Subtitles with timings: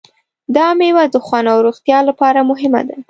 [0.55, 2.95] دا مېوه د خوند او روغتیا لپاره مهمه ده.